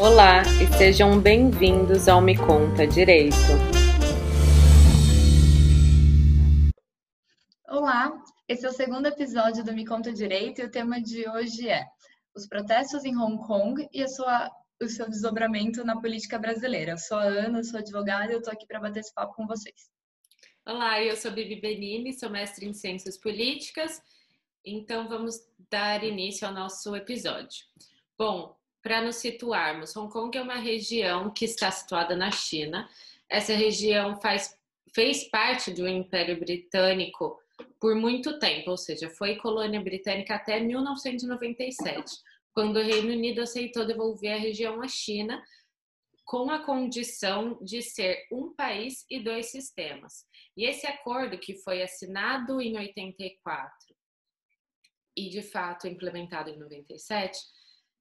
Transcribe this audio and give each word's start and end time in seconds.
Olá 0.00 0.42
e 0.62 0.78
sejam 0.78 1.20
bem-vindos 1.20 2.06
ao 2.06 2.20
Me 2.20 2.36
Conta 2.36 2.86
Direito. 2.86 3.34
Olá, 7.68 8.12
esse 8.46 8.64
é 8.64 8.68
o 8.68 8.72
segundo 8.72 9.06
episódio 9.06 9.64
do 9.64 9.72
Me 9.72 9.84
Conta 9.84 10.12
Direito 10.12 10.60
e 10.60 10.64
o 10.64 10.70
tema 10.70 11.02
de 11.02 11.28
hoje 11.28 11.68
é 11.68 11.84
os 12.32 12.46
protestos 12.46 13.04
em 13.04 13.16
Hong 13.16 13.44
Kong 13.44 13.88
e 13.92 14.00
a 14.00 14.06
sua, 14.06 14.48
o 14.80 14.88
seu 14.88 15.10
desdobramento 15.10 15.84
na 15.84 16.00
política 16.00 16.38
brasileira. 16.38 16.92
Eu 16.92 16.98
sou 16.98 17.18
a 17.18 17.24
Ana, 17.24 17.64
sou 17.64 17.80
advogada 17.80 18.30
e 18.30 18.34
eu 18.34 18.38
estou 18.38 18.52
aqui 18.52 18.68
para 18.68 18.78
bater 18.78 19.00
esse 19.00 19.12
papo 19.12 19.34
com 19.34 19.48
vocês. 19.48 19.90
Olá, 20.64 21.02
eu 21.02 21.16
sou 21.16 21.32
Bibi 21.32 21.60
Benini, 21.60 22.12
sou 22.12 22.30
mestre 22.30 22.66
em 22.66 22.72
Ciências 22.72 23.18
Políticas, 23.18 24.00
então 24.64 25.08
vamos 25.08 25.34
dar 25.68 26.04
início 26.04 26.46
ao 26.46 26.54
nosso 26.54 26.94
episódio. 26.94 27.66
Bom, 28.16 28.57
para 28.88 29.02
nos 29.02 29.16
situarmos, 29.16 29.94
Hong 29.94 30.10
Kong 30.10 30.34
é 30.38 30.40
uma 30.40 30.56
região 30.56 31.30
que 31.30 31.44
está 31.44 31.70
situada 31.70 32.16
na 32.16 32.30
China. 32.30 32.88
Essa 33.28 33.52
região 33.52 34.18
faz, 34.18 34.58
fez 34.94 35.24
parte 35.24 35.70
do 35.70 35.86
Império 35.86 36.40
Britânico 36.40 37.38
por 37.78 37.94
muito 37.94 38.38
tempo, 38.38 38.70
ou 38.70 38.78
seja, 38.78 39.10
foi 39.10 39.36
colônia 39.36 39.78
britânica 39.78 40.36
até 40.36 40.58
1997, 40.58 42.16
quando 42.54 42.78
o 42.78 42.82
Reino 42.82 43.12
Unido 43.12 43.42
aceitou 43.42 43.86
devolver 43.86 44.32
a 44.32 44.38
região 44.38 44.80
à 44.80 44.88
China 44.88 45.44
com 46.24 46.50
a 46.50 46.64
condição 46.64 47.58
de 47.62 47.82
ser 47.82 48.26
um 48.32 48.54
país 48.54 49.04
e 49.10 49.20
dois 49.20 49.50
sistemas. 49.50 50.24
E 50.56 50.64
esse 50.64 50.86
acordo 50.86 51.36
que 51.36 51.56
foi 51.56 51.82
assinado 51.82 52.58
em 52.58 52.78
84 52.78 53.70
e 55.14 55.28
de 55.28 55.42
fato 55.42 55.86
implementado 55.86 56.48
em 56.48 56.58
97 56.58 57.38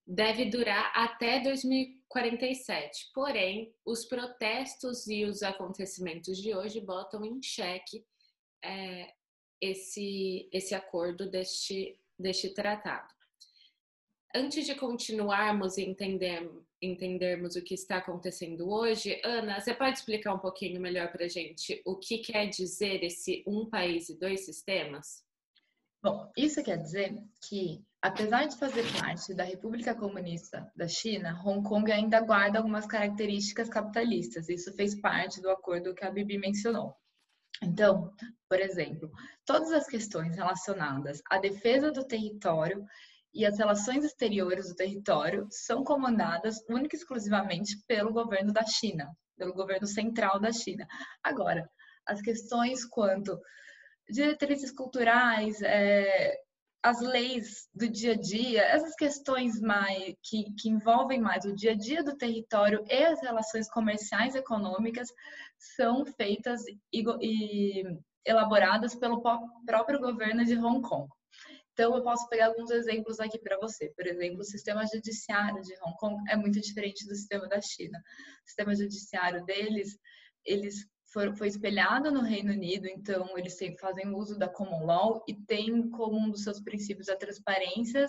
deve 0.07 0.45
durar 0.45 0.91
até 0.95 1.41
2047. 1.41 3.11
Porém, 3.13 3.73
os 3.85 4.05
protestos 4.05 5.05
e 5.07 5.25
os 5.25 5.43
acontecimentos 5.43 6.37
de 6.37 6.55
hoje 6.55 6.79
botam 6.79 7.25
em 7.25 7.41
xeque 7.43 8.05
é, 8.63 9.13
esse, 9.61 10.47
esse 10.53 10.73
acordo 10.73 11.29
deste, 11.29 11.99
deste 12.17 12.53
tratado. 12.53 13.13
Antes 14.33 14.65
de 14.65 14.75
continuarmos 14.75 15.77
e 15.77 15.83
entender, 15.83 16.49
entendermos 16.81 17.55
o 17.55 17.63
que 17.63 17.73
está 17.73 17.97
acontecendo 17.97 18.69
hoje, 18.69 19.19
Ana, 19.23 19.59
você 19.59 19.73
pode 19.73 19.97
explicar 19.97 20.33
um 20.33 20.39
pouquinho 20.39 20.79
melhor 20.79 21.11
para 21.11 21.25
a 21.25 21.29
gente 21.29 21.81
o 21.85 21.97
que 21.97 22.19
quer 22.19 22.47
dizer 22.47 23.03
esse 23.03 23.43
um 23.45 23.69
país 23.69 24.09
e 24.09 24.17
dois 24.17 24.45
sistemas? 24.45 25.26
Bom, 26.07 26.31
isso 26.37 26.63
quer 26.63 26.77
dizer 26.77 27.21
que, 27.41 27.83
apesar 28.01 28.45
de 28.45 28.55
fazer 28.55 28.85
parte 28.97 29.33
da 29.33 29.43
República 29.43 29.93
Comunista 29.93 30.71
da 30.73 30.87
China, 30.87 31.37
Hong 31.45 31.61
Kong 31.67 31.91
ainda 31.91 32.21
guarda 32.21 32.59
algumas 32.59 32.85
características 32.85 33.67
capitalistas. 33.67 34.47
Isso 34.47 34.73
fez 34.73 34.97
parte 35.01 35.41
do 35.41 35.49
acordo 35.49 35.93
que 35.93 36.05
a 36.05 36.09
Bibi 36.09 36.37
mencionou. 36.37 36.95
Então, 37.61 38.09
por 38.47 38.57
exemplo, 38.57 39.11
todas 39.45 39.73
as 39.73 39.85
questões 39.85 40.33
relacionadas 40.33 41.21
à 41.29 41.39
defesa 41.39 41.91
do 41.91 42.07
território 42.07 42.85
e 43.33 43.45
as 43.45 43.57
relações 43.57 44.05
exteriores 44.05 44.69
do 44.69 44.75
território 44.75 45.45
são 45.51 45.83
comandadas 45.83 46.55
única 46.69 46.95
e 46.95 46.99
exclusivamente 46.99 47.83
pelo 47.85 48.13
governo 48.13 48.53
da 48.53 48.65
China, 48.65 49.11
pelo 49.37 49.53
governo 49.53 49.85
central 49.85 50.39
da 50.39 50.53
China. 50.53 50.87
Agora, 51.21 51.69
as 52.05 52.21
questões 52.21 52.85
quanto 52.85 53.37
diretrizes 54.09 54.71
culturais, 54.71 55.61
é, 55.61 56.37
as 56.83 57.01
leis 57.01 57.67
do 57.73 57.89
dia 57.89 58.13
a 58.13 58.17
dia, 58.17 58.63
essas 58.63 58.95
questões 58.95 59.59
mais 59.59 60.15
que, 60.23 60.53
que, 60.57 60.69
envolvem 60.69 61.19
mais 61.19 61.43
o 61.43 61.55
dia 61.55 61.71
a 61.71 61.75
dia 61.75 62.03
do 62.03 62.15
território 62.15 62.83
e 62.89 63.03
as 63.03 63.21
relações 63.21 63.69
comerciais 63.69 64.35
e 64.35 64.37
econômicas 64.37 65.09
são 65.75 66.05
feitas 66.05 66.61
e, 66.93 67.03
e 67.21 67.83
elaboradas 68.25 68.95
pelo 68.95 69.21
próprio 69.21 69.99
governo 69.99 70.45
de 70.45 70.57
Hong 70.57 70.81
Kong. 70.81 71.09
Então, 71.73 71.95
eu 71.95 72.01
posso 72.01 72.27
pegar 72.27 72.47
alguns 72.47 72.71
exemplos 72.71 73.19
aqui 73.19 73.37
para 73.37 73.57
você. 73.59 73.89
Por 73.89 74.07
exemplo, 74.07 74.39
o 74.39 74.43
sistema 74.43 74.83
judiciário 74.87 75.61
de 75.61 75.73
Hong 75.83 75.95
Kong 75.97 76.23
é 76.27 76.35
muito 76.35 76.59
diferente 76.59 77.05
do 77.05 77.15
sistema 77.15 77.47
da 77.47 77.61
China. 77.61 77.99
O 77.99 78.47
sistema 78.47 78.75
judiciário 78.75 79.45
deles, 79.45 79.95
eles 80.43 80.87
foi, 81.35 81.47
espelhado 81.47 82.11
no 82.11 82.21
Reino 82.21 82.51
Unido, 82.51 82.87
então 82.87 83.37
eles 83.37 83.57
fazem 83.79 84.13
uso 84.13 84.37
da 84.37 84.47
common 84.47 84.85
law 84.85 85.23
e 85.27 85.33
tem 85.33 85.89
como 85.89 86.17
um 86.17 86.29
dos 86.29 86.43
seus 86.43 86.59
princípios 86.59 87.09
a 87.09 87.15
transparência 87.15 88.05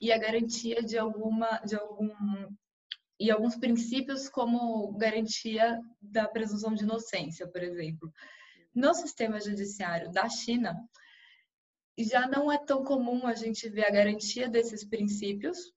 e 0.00 0.12
a 0.12 0.18
garantia 0.18 0.82
de 0.82 0.98
alguma 0.98 1.58
de 1.60 1.76
algum 1.76 2.10
e 3.18 3.30
alguns 3.30 3.56
princípios 3.56 4.28
como 4.28 4.92
garantia 4.92 5.80
da 6.00 6.28
presunção 6.28 6.74
de 6.74 6.84
inocência, 6.84 7.48
por 7.48 7.62
exemplo. 7.62 8.12
No 8.74 8.92
sistema 8.92 9.40
judiciário 9.40 10.12
da 10.12 10.28
China, 10.28 10.76
já 11.98 12.28
não 12.28 12.52
é 12.52 12.58
tão 12.58 12.84
comum 12.84 13.26
a 13.26 13.34
gente 13.34 13.68
ver 13.70 13.86
a 13.86 13.90
garantia 13.90 14.48
desses 14.48 14.84
princípios, 14.84 15.72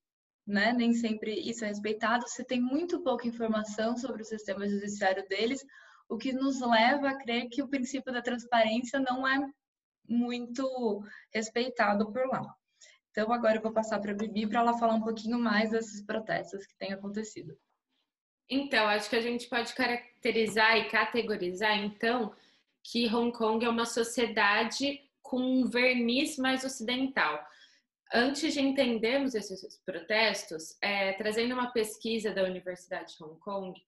né? 0.46 0.72
Nem 0.72 0.92
sempre 0.92 1.32
isso 1.32 1.64
é 1.64 1.68
respeitado. 1.68 2.28
Se 2.28 2.44
tem 2.44 2.60
muito 2.60 3.00
pouca 3.00 3.26
informação 3.26 3.96
sobre 3.96 4.20
o 4.20 4.26
sistema 4.26 4.68
judiciário 4.68 5.26
deles, 5.28 5.64
o 6.10 6.18
que 6.18 6.32
nos 6.32 6.60
leva 6.60 7.08
a 7.08 7.14
crer 7.14 7.48
que 7.48 7.62
o 7.62 7.68
princípio 7.68 8.12
da 8.12 8.20
transparência 8.20 8.98
não 8.98 9.26
é 9.26 9.48
muito 10.08 11.02
respeitado 11.32 12.12
por 12.12 12.26
lá. 12.26 12.52
Então, 13.10 13.32
agora 13.32 13.56
eu 13.56 13.62
vou 13.62 13.72
passar 13.72 14.00
para 14.00 14.10
a 14.10 14.14
Bibi 14.14 14.46
para 14.46 14.60
ela 14.60 14.76
falar 14.76 14.94
um 14.94 15.02
pouquinho 15.02 15.38
mais 15.38 15.70
desses 15.70 16.04
protestos 16.04 16.66
que 16.66 16.76
têm 16.76 16.92
acontecido. 16.92 17.56
Então, 18.48 18.88
acho 18.88 19.08
que 19.08 19.16
a 19.16 19.20
gente 19.20 19.48
pode 19.48 19.72
caracterizar 19.72 20.76
e 20.76 20.88
categorizar, 20.88 21.78
então, 21.78 22.34
que 22.82 23.06
Hong 23.06 23.32
Kong 23.32 23.64
é 23.64 23.68
uma 23.68 23.86
sociedade 23.86 25.00
com 25.22 25.40
um 25.40 25.68
verniz 25.68 26.36
mais 26.36 26.64
ocidental. 26.64 27.40
Antes 28.12 28.52
de 28.52 28.60
entendermos 28.60 29.36
esses 29.36 29.80
protestos, 29.86 30.76
é, 30.82 31.12
trazendo 31.12 31.54
uma 31.54 31.70
pesquisa 31.70 32.32
da 32.32 32.42
Universidade 32.42 33.16
de 33.16 33.22
Hong 33.22 33.38
Kong, 33.38 33.80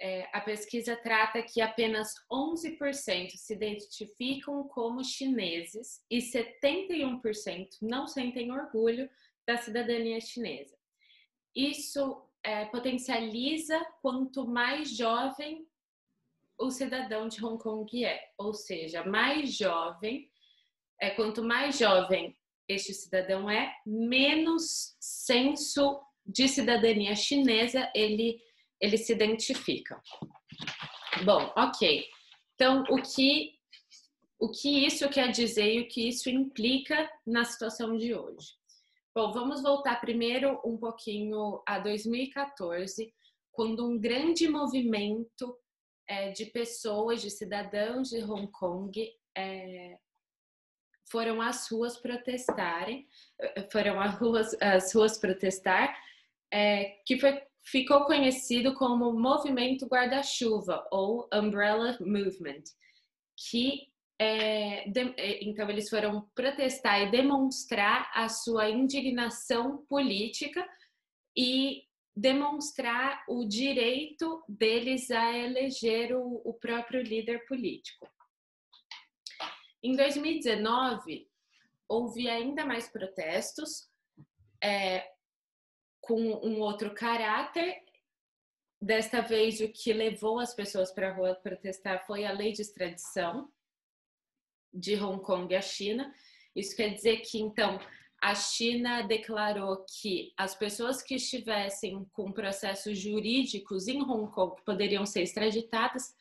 é, 0.00 0.28
a 0.32 0.40
pesquisa 0.40 0.96
trata 0.96 1.42
que 1.42 1.60
apenas 1.60 2.14
11% 2.30 3.30
se 3.30 3.52
identificam 3.52 4.66
como 4.68 5.04
chineses 5.04 6.04
e 6.10 6.18
71% 6.18 7.66
não 7.82 8.06
sentem 8.06 8.52
orgulho 8.52 9.10
da 9.46 9.56
cidadania 9.56 10.20
chinesa. 10.20 10.76
Isso 11.54 12.22
é, 12.44 12.66
potencializa 12.66 13.84
quanto 14.00 14.46
mais 14.46 14.96
jovem 14.96 15.66
o 16.58 16.70
cidadão 16.70 17.28
de 17.28 17.44
Hong 17.44 17.62
Kong 17.62 18.04
é, 18.04 18.32
ou 18.36 18.52
seja, 18.52 19.04
mais 19.04 19.56
jovem, 19.56 20.30
é, 21.00 21.10
quanto 21.10 21.42
mais 21.42 21.78
jovem 21.78 22.36
este 22.68 22.92
cidadão 22.92 23.50
é, 23.50 23.74
menos 23.86 24.96
senso 25.00 26.00
de 26.26 26.46
cidadania 26.46 27.14
chinesa 27.16 27.90
ele 27.94 28.40
eles 28.80 29.06
se 29.06 29.12
identificam. 29.12 30.00
Bom, 31.24 31.52
ok. 31.56 32.06
Então, 32.54 32.82
o 32.90 33.02
que, 33.02 33.52
o 34.38 34.50
que 34.50 34.86
isso 34.86 35.08
quer 35.08 35.30
dizer 35.30 35.72
e 35.74 35.80
o 35.80 35.88
que 35.88 36.08
isso 36.08 36.28
implica 36.28 37.10
na 37.26 37.44
situação 37.44 37.96
de 37.96 38.14
hoje? 38.14 38.48
Bom, 39.14 39.32
vamos 39.32 39.62
voltar 39.62 40.00
primeiro 40.00 40.60
um 40.64 40.76
pouquinho 40.76 41.62
a 41.66 41.78
2014, 41.78 43.12
quando 43.50 43.84
um 43.84 43.98
grande 43.98 44.48
movimento 44.48 45.58
é, 46.08 46.30
de 46.30 46.46
pessoas, 46.46 47.20
de 47.20 47.30
cidadãos 47.30 48.10
de 48.10 48.22
Hong 48.22 48.48
Kong, 48.52 49.12
é, 49.36 49.98
foram 51.10 51.40
às 51.40 51.68
ruas 51.70 51.96
protestarem, 51.96 53.06
foram 53.72 54.00
às 54.00 54.18
ruas, 54.18 54.56
às 54.60 54.94
ruas 54.94 55.18
protestar, 55.18 55.96
é, 56.52 57.00
que 57.04 57.18
foi 57.18 57.42
ficou 57.70 58.04
conhecido 58.04 58.74
como 58.74 59.12
Movimento 59.12 59.86
Guarda-Chuva 59.86 60.86
ou 60.90 61.28
Umbrella 61.32 61.96
Movement, 62.00 62.64
que 63.48 63.88
é, 64.20 64.88
de, 64.88 65.14
é, 65.16 65.44
então 65.44 65.68
eles 65.70 65.88
foram 65.88 66.28
protestar 66.34 67.00
e 67.02 67.10
demonstrar 67.10 68.10
a 68.12 68.28
sua 68.28 68.68
indignação 68.68 69.84
política 69.86 70.66
e 71.36 71.84
demonstrar 72.16 73.24
o 73.28 73.44
direito 73.44 74.42
deles 74.48 75.08
a 75.10 75.38
eleger 75.38 76.16
o, 76.16 76.42
o 76.44 76.54
próprio 76.54 77.00
líder 77.00 77.46
político. 77.46 78.08
Em 79.80 79.92
2019, 79.92 81.28
houve 81.88 82.28
ainda 82.28 82.66
mais 82.66 82.88
protestos. 82.88 83.88
É, 84.62 85.08
com 86.08 86.18
um 86.42 86.60
outro 86.60 86.94
caráter. 86.94 87.82
Desta 88.80 89.20
vez, 89.20 89.60
o 89.60 89.68
que 89.68 89.92
levou 89.92 90.40
as 90.40 90.54
pessoas 90.54 90.90
para 90.90 91.10
a 91.10 91.12
rua 91.12 91.34
protestar 91.34 92.06
foi 92.06 92.24
a 92.24 92.32
lei 92.32 92.52
de 92.52 92.62
extradição 92.62 93.52
de 94.72 94.96
Hong 94.96 95.22
Kong 95.22 95.54
à 95.54 95.60
China. 95.60 96.10
Isso 96.56 96.74
quer 96.74 96.94
dizer 96.94 97.18
que, 97.18 97.38
então, 97.38 97.78
a 98.22 98.34
China 98.34 99.02
declarou 99.02 99.84
que 100.00 100.32
as 100.36 100.54
pessoas 100.54 101.02
que 101.02 101.16
estivessem 101.16 102.04
com 102.12 102.32
processos 102.32 102.98
jurídicos 102.98 103.86
em 103.86 104.00
Hong 104.00 104.32
Kong 104.32 104.60
poderiam 104.64 105.04
ser 105.04 105.22
extraditadas 105.22 106.14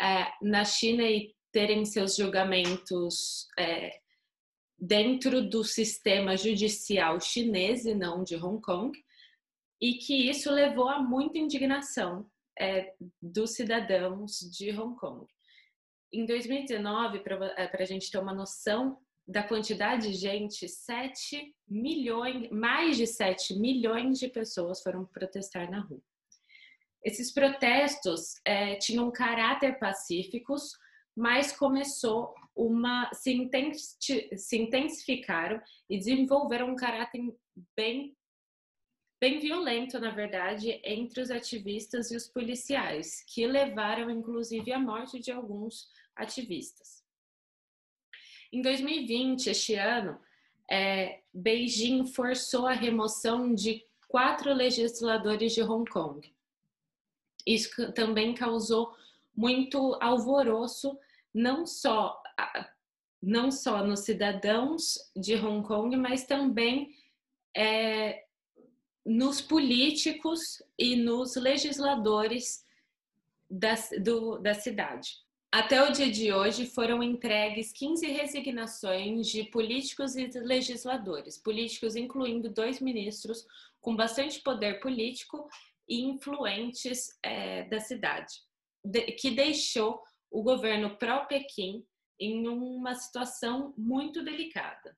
é, 0.00 0.30
na 0.40 0.64
China 0.64 1.02
e 1.02 1.34
terem 1.50 1.84
seus 1.84 2.16
julgamentos 2.16 3.48
é, 3.58 3.98
dentro 4.78 5.48
do 5.48 5.64
sistema 5.64 6.36
judicial 6.36 7.18
chinês 7.20 7.86
e 7.86 7.94
não 7.94 8.22
de 8.22 8.36
Hong 8.36 8.60
Kong, 8.60 8.96
e 9.80 9.94
que 9.94 10.28
isso 10.28 10.50
levou 10.50 10.88
a 10.88 11.02
muita 11.02 11.38
indignação 11.38 12.28
é, 12.58 12.94
dos 13.20 13.54
cidadãos 13.54 14.38
de 14.40 14.70
Hong 14.70 14.96
Kong. 14.96 15.26
Em 16.12 16.24
2019, 16.24 17.20
para 17.20 17.70
a 17.78 17.84
gente 17.84 18.10
ter 18.10 18.18
uma 18.18 18.34
noção 18.34 18.98
da 19.26 19.42
quantidade 19.42 20.08
de 20.08 20.14
gente, 20.14 20.68
7 20.68 21.52
milhões, 21.68 22.48
mais 22.50 22.96
de 22.96 23.06
7 23.06 23.58
milhões 23.58 24.18
de 24.18 24.28
pessoas 24.28 24.82
foram 24.82 25.04
protestar 25.04 25.70
na 25.70 25.80
rua. 25.80 26.00
Esses 27.04 27.32
protestos 27.32 28.34
é, 28.44 28.76
tinham 28.76 29.10
caráter 29.10 29.78
pacíficos, 29.78 30.72
mas 31.14 31.52
começou 31.52 32.34
uma 32.54 33.10
se 33.12 33.32
intensificaram 34.56 35.60
e 35.90 35.98
desenvolveram 35.98 36.70
um 36.70 36.76
caráter 36.76 37.20
bem 37.76 38.16
bem 39.20 39.38
violento, 39.38 39.98
na 39.98 40.10
verdade, 40.10 40.80
entre 40.84 41.20
os 41.20 41.30
ativistas 41.30 42.10
e 42.10 42.16
os 42.16 42.28
policiais, 42.28 43.24
que 43.26 43.46
levaram 43.46 44.10
inclusive 44.10 44.72
à 44.72 44.78
morte 44.78 45.18
de 45.18 45.32
alguns 45.32 45.88
ativistas. 46.14 47.04
Em 48.52 48.62
2020, 48.62 49.48
este 49.48 49.74
ano, 49.74 50.18
é, 50.70 51.20
Beijing 51.32 52.06
forçou 52.06 52.66
a 52.66 52.72
remoção 52.72 53.54
de 53.54 53.84
quatro 54.08 54.52
legisladores 54.52 55.52
de 55.52 55.62
Hong 55.62 55.88
Kong. 55.90 56.32
Isso 57.46 57.92
também 57.92 58.34
causou 58.34 58.94
muito 59.34 59.96
alvoroço, 60.00 60.98
não 61.32 61.66
só, 61.66 62.20
não 63.22 63.50
só 63.50 63.84
nos 63.84 64.00
cidadãos 64.00 64.98
de 65.14 65.34
Hong 65.36 65.66
Kong, 65.66 65.96
mas 65.96 66.24
também 66.24 66.94
é, 67.54 68.25
nos 69.06 69.40
políticos 69.40 70.60
e 70.76 70.96
nos 70.96 71.36
legisladores 71.36 72.64
da, 73.48 73.74
do, 74.02 74.38
da 74.38 74.52
cidade. 74.52 75.24
Até 75.52 75.82
o 75.82 75.92
dia 75.92 76.10
de 76.10 76.32
hoje 76.32 76.66
foram 76.66 77.02
entregues 77.02 77.72
15 77.72 78.04
resignações 78.08 79.28
de 79.28 79.44
políticos 79.44 80.16
e 80.16 80.26
legisladores, 80.40 81.38
políticos 81.38 81.94
incluindo 81.94 82.50
dois 82.50 82.80
ministros 82.80 83.46
com 83.80 83.94
bastante 83.94 84.42
poder 84.42 84.80
político 84.80 85.48
e 85.88 86.02
influentes 86.02 87.16
é, 87.22 87.62
da 87.68 87.78
cidade, 87.78 88.34
de, 88.84 89.00
que 89.12 89.30
deixou 89.30 90.02
o 90.30 90.42
governo 90.42 90.96
pró-Pequim 90.98 91.86
em 92.18 92.48
uma 92.48 92.94
situação 92.94 93.72
muito 93.78 94.24
delicada. 94.24 94.96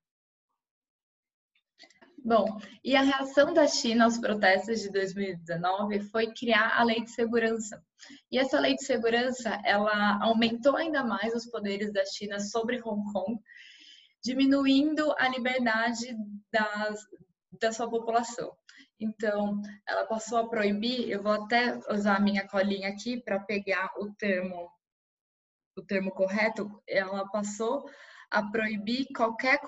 Bom, 2.24 2.60
e 2.84 2.96
a 2.96 3.02
reação 3.02 3.54
da 3.54 3.66
China 3.66 4.04
aos 4.04 4.18
protestos 4.18 4.80
de 4.80 4.90
2019 4.90 6.00
foi 6.10 6.32
criar 6.32 6.78
a 6.78 6.82
Lei 6.82 7.02
de 7.02 7.10
Segurança. 7.10 7.82
E 8.30 8.38
essa 8.38 8.60
Lei 8.60 8.74
de 8.74 8.84
Segurança, 8.84 9.60
ela 9.64 10.18
aumentou 10.22 10.76
ainda 10.76 11.04
mais 11.04 11.34
os 11.34 11.46
poderes 11.46 11.92
da 11.92 12.04
China 12.04 12.38
sobre 12.40 12.82
Hong 12.82 13.10
Kong, 13.12 13.40
diminuindo 14.22 15.14
a 15.18 15.28
liberdade 15.28 16.16
das, 16.52 17.00
da 17.60 17.72
sua 17.72 17.88
população. 17.88 18.52
Então, 19.00 19.60
ela 19.86 20.04
passou 20.04 20.38
a 20.38 20.48
proibir, 20.48 21.08
eu 21.08 21.22
vou 21.22 21.32
até 21.32 21.78
usar 21.90 22.16
a 22.16 22.20
minha 22.20 22.46
colinha 22.48 22.88
aqui 22.88 23.20
para 23.22 23.38
pegar 23.40 23.90
o 23.96 24.12
termo 24.14 24.70
o 25.76 25.82
termo 25.82 26.10
correto, 26.10 26.68
ela 26.88 27.24
passou 27.28 27.88
a 28.30 28.42
proibir 28.42 29.06
qualquer 29.14 29.60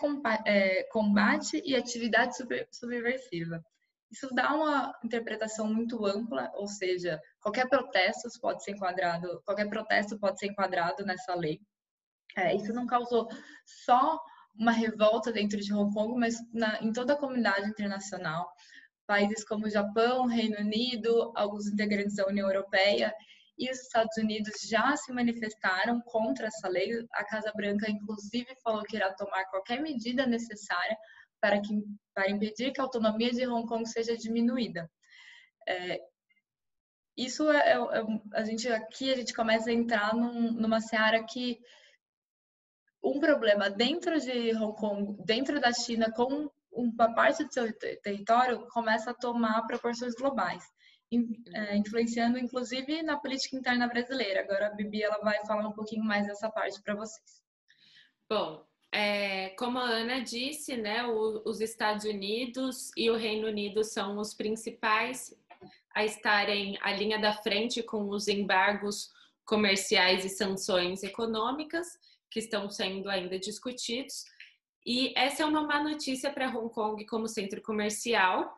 é, 0.44 0.82
combate 0.84 1.62
e 1.64 1.74
atividade 1.74 2.36
subversiva. 2.70 3.64
Isso 4.10 4.28
dá 4.34 4.52
uma 4.52 4.92
interpretação 5.04 5.72
muito 5.72 6.04
ampla, 6.04 6.50
ou 6.54 6.66
seja, 6.66 7.20
qualquer 7.40 7.68
protesto 7.68 8.28
pode 8.40 8.62
ser 8.64 8.72
enquadrado, 8.72 9.40
qualquer 9.44 9.68
protesto 9.68 10.18
pode 10.18 10.38
ser 10.38 10.46
enquadrado 10.46 11.04
nessa 11.04 11.34
lei. 11.34 11.60
É, 12.36 12.54
isso 12.54 12.72
não 12.72 12.86
causou 12.86 13.28
só 13.64 14.20
uma 14.54 14.72
revolta 14.72 15.32
dentro 15.32 15.60
de 15.60 15.72
Hong 15.72 15.94
Kong, 15.94 16.18
mas 16.18 16.36
na, 16.52 16.82
em 16.82 16.92
toda 16.92 17.14
a 17.14 17.18
comunidade 17.18 17.68
internacional. 17.68 18.50
Países 19.06 19.44
como 19.44 19.70
Japão, 19.70 20.26
Reino 20.26 20.58
Unido, 20.58 21.32
alguns 21.36 21.66
integrantes 21.66 22.16
da 22.16 22.26
União 22.26 22.48
Europeia 22.48 23.14
e 23.58 23.70
os 23.70 23.78
Estados 23.80 24.16
Unidos 24.16 24.52
já 24.68 24.96
se 24.96 25.12
manifestaram 25.12 26.00
contra 26.02 26.46
essa 26.46 26.68
lei. 26.68 27.06
A 27.12 27.24
Casa 27.24 27.52
Branca, 27.54 27.90
inclusive, 27.90 28.48
falou 28.62 28.82
que 28.82 28.96
irá 28.96 29.12
tomar 29.14 29.44
qualquer 29.46 29.80
medida 29.80 30.26
necessária 30.26 30.96
para, 31.40 31.60
que, 31.60 31.82
para 32.14 32.30
impedir 32.30 32.72
que 32.72 32.80
a 32.80 32.84
autonomia 32.84 33.30
de 33.30 33.46
Hong 33.46 33.66
Kong 33.66 33.86
seja 33.86 34.16
diminuída. 34.16 34.90
É, 35.68 36.00
isso 37.16 37.50
é, 37.50 37.72
é, 37.72 37.74
é, 37.74 38.02
a 38.34 38.44
gente 38.44 38.68
aqui 38.68 39.12
a 39.12 39.16
gente 39.16 39.34
começa 39.34 39.70
a 39.70 39.74
entrar 39.74 40.14
num, 40.14 40.52
numa 40.52 40.80
seara 40.80 41.22
que 41.24 41.58
um 43.02 43.18
problema 43.18 43.68
dentro 43.70 44.18
de 44.20 44.54
Hong 44.56 44.76
Kong, 44.76 45.22
dentro 45.24 45.60
da 45.60 45.72
China, 45.72 46.10
com 46.12 46.50
uma 46.70 47.14
parte 47.14 47.44
do 47.44 47.52
seu 47.52 47.72
território, 48.02 48.66
começa 48.68 49.10
a 49.10 49.14
tomar 49.14 49.66
proporções 49.66 50.14
globais. 50.14 50.62
É, 51.12 51.76
influenciando 51.76 52.38
inclusive 52.38 53.02
na 53.02 53.16
política 53.16 53.56
interna 53.56 53.88
brasileira. 53.88 54.40
Agora 54.40 54.68
a 54.68 54.70
Bibi 54.70 55.02
ela 55.02 55.18
vai 55.18 55.44
falar 55.44 55.66
um 55.66 55.72
pouquinho 55.72 56.04
mais 56.04 56.26
dessa 56.26 56.48
parte 56.48 56.80
para 56.80 56.94
vocês. 56.94 57.42
Bom, 58.28 58.64
é, 58.92 59.50
como 59.50 59.78
a 59.78 59.88
Ana 59.88 60.20
disse, 60.20 60.76
né, 60.76 61.04
o, 61.04 61.42
os 61.44 61.60
Estados 61.60 62.04
Unidos 62.04 62.92
e 62.96 63.10
o 63.10 63.16
Reino 63.16 63.48
Unido 63.48 63.82
são 63.82 64.18
os 64.18 64.34
principais 64.34 65.36
a 65.92 66.04
estarem 66.04 66.78
à 66.80 66.92
linha 66.92 67.18
da 67.18 67.32
frente 67.32 67.82
com 67.82 68.08
os 68.08 68.28
embargos 68.28 69.10
comerciais 69.44 70.24
e 70.24 70.28
sanções 70.28 71.02
econômicas 71.02 71.98
que 72.30 72.38
estão 72.38 72.70
sendo 72.70 73.10
ainda 73.10 73.36
discutidos. 73.36 74.24
E 74.86 75.12
essa 75.16 75.42
é 75.42 75.46
uma 75.46 75.62
má 75.62 75.82
notícia 75.82 76.32
para 76.32 76.48
Hong 76.48 76.72
Kong 76.72 77.04
como 77.06 77.26
centro 77.26 77.60
comercial, 77.60 78.56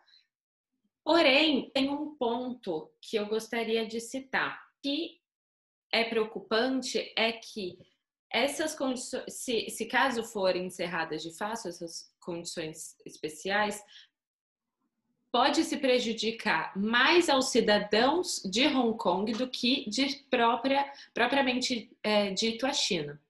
Porém, 1.04 1.70
tem 1.70 1.90
um 1.90 2.14
ponto 2.16 2.92
que 3.00 3.16
eu 3.16 3.26
gostaria 3.26 3.86
de 3.86 4.00
citar, 4.00 4.60
que 4.82 5.20
é 5.92 6.04
preocupante 6.04 7.12
é 7.16 7.32
que 7.32 7.78
essas 8.30 8.74
condições, 8.74 9.24
se, 9.28 9.68
se 9.68 9.86
caso 9.86 10.24
forem 10.24 10.66
encerradas 10.66 11.22
de 11.22 11.36
fato 11.36 11.68
essas 11.68 12.10
condições 12.18 12.96
especiais, 13.04 13.84
pode 15.30 15.64
se 15.64 15.76
prejudicar 15.78 16.76
mais 16.76 17.28
aos 17.28 17.50
cidadãos 17.50 18.42
de 18.44 18.66
Hong 18.66 18.96
Kong 18.96 19.32
do 19.32 19.48
que 19.48 19.88
de 19.88 20.24
própria, 20.30 20.90
propriamente 21.12 21.90
é, 22.02 22.30
dito 22.30 22.66
a 22.66 22.72
China. 22.72 23.20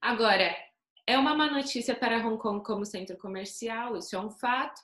Agora, 0.00 0.54
é 1.06 1.18
uma 1.18 1.34
má 1.34 1.50
notícia 1.50 1.94
para 1.94 2.26
Hong 2.26 2.38
Kong 2.38 2.64
como 2.64 2.84
centro 2.84 3.16
comercial, 3.16 3.96
isso 3.96 4.14
é 4.14 4.20
um 4.20 4.30
fato, 4.30 4.80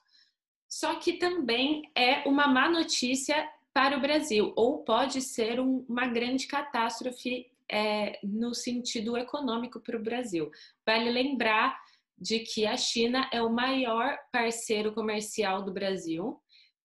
só 0.75 0.97
que 0.97 1.13
também 1.13 1.89
é 1.95 2.29
uma 2.29 2.49
má 2.49 2.69
notícia 2.69 3.49
para 3.73 3.97
o 3.97 4.01
Brasil, 4.01 4.53
ou 4.57 4.83
pode 4.83 5.23
ser 5.23 5.61
um, 5.61 5.87
uma 5.89 6.09
grande 6.09 6.49
catástrofe 6.49 7.47
é, 7.71 8.19
no 8.25 8.53
sentido 8.53 9.17
econômico 9.17 9.79
para 9.79 9.97
o 9.97 10.03
Brasil. 10.03 10.51
Vale 10.85 11.13
lembrar 11.13 11.81
de 12.19 12.41
que 12.41 12.67
a 12.67 12.77
China 12.77 13.31
é 13.33 13.41
o 13.41 13.53
maior 13.53 14.19
parceiro 14.33 14.93
comercial 14.93 15.63
do 15.63 15.73
Brasil, 15.73 16.43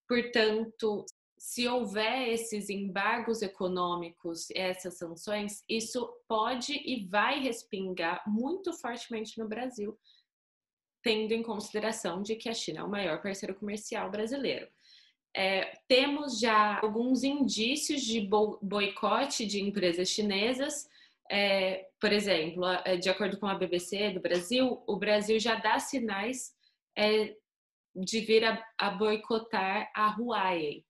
portanto, 0.08 1.03
se 1.36 1.67
houver 1.67 2.29
esses 2.29 2.69
embargos 2.69 3.41
econômicos, 3.41 4.51
essas 4.51 5.00
sanções, 5.00 5.63
isso 5.67 6.08
pode 6.27 6.74
e 6.74 7.08
vai 7.08 7.39
respingar 7.39 8.22
muito 8.27 8.72
fortemente 8.72 9.39
no 9.39 9.48
Brasil, 9.48 9.98
tendo 11.01 11.31
em 11.33 11.43
consideração 11.43 12.21
de 12.21 12.35
que 12.35 12.49
a 12.49 12.53
China 12.53 12.79
é 12.79 12.83
o 12.83 12.89
maior 12.89 13.21
parceiro 13.21 13.55
comercial 13.55 14.09
brasileiro. 14.09 14.67
É, 15.35 15.77
temos 15.87 16.39
já 16.39 16.79
alguns 16.81 17.23
indícios 17.23 18.01
de 18.01 18.27
boicote 18.61 19.45
de 19.45 19.61
empresas 19.61 20.09
chinesas. 20.09 20.89
É, 21.31 21.87
por 21.99 22.11
exemplo, 22.11 22.63
de 22.99 23.09
acordo 23.09 23.37
com 23.39 23.47
a 23.47 23.55
BBC 23.55 24.11
do 24.11 24.19
Brasil, 24.19 24.81
o 24.87 24.95
Brasil 24.95 25.39
já 25.39 25.55
dá 25.55 25.79
sinais 25.79 26.53
é, 26.97 27.35
de 27.95 28.21
vir 28.21 28.43
a, 28.43 28.63
a 28.77 28.89
boicotar 28.89 29.91
a 29.95 30.15
Huawei. 30.17 30.85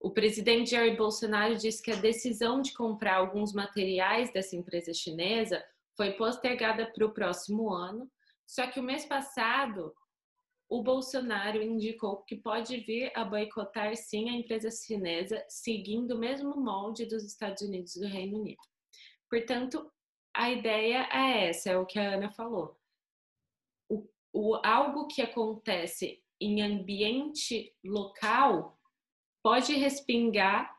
O 0.00 0.10
presidente 0.10 0.72
Jair 0.72 0.96
Bolsonaro 0.96 1.56
disse 1.56 1.80
que 1.80 1.92
a 1.92 1.96
decisão 1.96 2.60
de 2.60 2.72
comprar 2.74 3.16
alguns 3.16 3.52
materiais 3.52 4.32
dessa 4.32 4.56
empresa 4.56 4.92
chinesa 4.92 5.64
foi 5.96 6.12
postergada 6.12 6.86
para 6.86 7.06
o 7.06 7.12
próximo 7.12 7.72
ano, 7.72 8.10
Só 8.52 8.66
que 8.66 8.78
o 8.78 8.82
mês 8.82 9.06
passado, 9.06 9.94
o 10.68 10.82
Bolsonaro 10.82 11.62
indicou 11.62 12.18
que 12.18 12.36
pode 12.36 12.76
vir 12.80 13.10
a 13.16 13.24
boicotar 13.24 13.96
sim 13.96 14.28
a 14.28 14.34
empresa 14.34 14.70
chinesa, 14.70 15.42
seguindo 15.48 16.14
o 16.14 16.18
mesmo 16.18 16.54
molde 16.60 17.06
dos 17.06 17.24
Estados 17.24 17.62
Unidos 17.62 17.96
e 17.96 18.00
do 18.00 18.06
Reino 18.06 18.38
Unido. 18.38 18.60
Portanto, 19.30 19.90
a 20.34 20.50
ideia 20.50 21.08
é 21.10 21.48
essa, 21.48 21.70
é 21.70 21.78
o 21.78 21.86
que 21.86 21.98
a 21.98 22.12
Ana 22.12 22.30
falou. 22.30 22.78
O, 23.88 24.06
o, 24.30 24.60
algo 24.62 25.06
que 25.06 25.22
acontece 25.22 26.22
em 26.38 26.60
ambiente 26.60 27.74
local 27.82 28.78
pode 29.42 29.72
respingar 29.72 30.78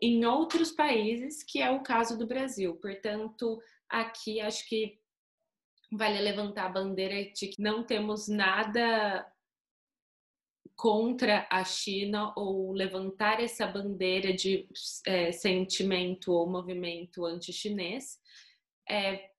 em 0.00 0.24
outros 0.24 0.72
países, 0.72 1.44
que 1.44 1.62
é 1.62 1.70
o 1.70 1.84
caso 1.84 2.18
do 2.18 2.26
Brasil. 2.26 2.74
Portanto, 2.78 3.62
aqui 3.88 4.40
acho 4.40 4.68
que 4.68 5.00
vale 5.92 6.20
levantar 6.20 6.66
a 6.66 6.70
bandeira 6.70 7.30
de 7.32 7.48
que 7.48 7.60
não 7.60 7.84
temos 7.84 8.26
nada 8.26 9.30
contra 10.74 11.46
a 11.50 11.62
China 11.64 12.32
ou 12.34 12.72
levantar 12.72 13.40
essa 13.40 13.66
bandeira 13.66 14.32
de 14.32 14.66
é, 15.06 15.30
sentimento 15.30 16.32
ou 16.32 16.48
movimento 16.48 17.26
anti-chinês. 17.26 18.18
É, 18.88 19.30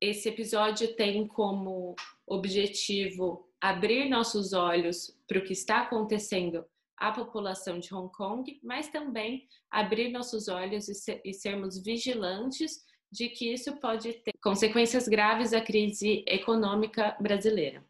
esse 0.00 0.28
episódio 0.28 0.96
tem 0.96 1.28
como 1.28 1.94
objetivo 2.26 3.48
abrir 3.60 4.08
nossos 4.08 4.52
olhos 4.52 5.16
para 5.28 5.38
o 5.38 5.44
que 5.44 5.52
está 5.52 5.82
acontecendo 5.82 6.64
à 6.96 7.12
população 7.12 7.78
de 7.78 7.94
Hong 7.94 8.10
Kong, 8.12 8.58
mas 8.64 8.88
também 8.88 9.46
abrir 9.70 10.08
nossos 10.10 10.48
olhos 10.48 10.88
e, 10.88 10.94
ser, 10.94 11.20
e 11.24 11.32
sermos 11.32 11.80
vigilantes 11.80 12.84
de 13.12 13.28
que 13.28 13.52
isso 13.52 13.76
pode 13.76 14.14
ter 14.14 14.32
consequências 14.42 15.06
graves 15.06 15.52
à 15.52 15.60
crise 15.60 16.24
econômica 16.26 17.14
brasileira. 17.20 17.84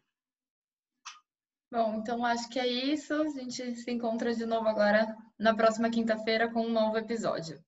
Bom, 1.71 1.95
então 1.95 2.23
acho 2.25 2.49
que 2.49 2.59
é 2.59 2.67
isso. 2.67 3.13
A 3.13 3.29
gente 3.29 3.75
se 3.75 3.89
encontra 3.89 4.35
de 4.35 4.45
novo 4.45 4.67
agora 4.67 5.15
na 5.39 5.55
próxima 5.55 5.89
quinta-feira 5.89 6.51
com 6.51 6.67
um 6.67 6.71
novo 6.71 6.97
episódio. 6.97 7.63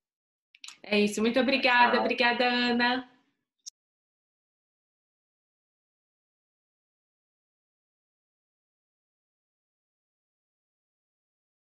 É 0.84 1.00
isso. 1.00 1.22
Muito 1.22 1.40
obrigada. 1.40 1.94
Tchau. 1.94 2.02
Obrigada, 2.02 2.46
Ana. 2.46 3.15